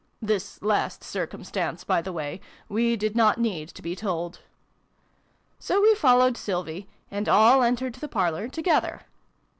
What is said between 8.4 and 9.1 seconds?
together.